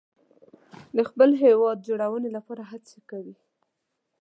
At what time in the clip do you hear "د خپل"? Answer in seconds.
0.95-1.29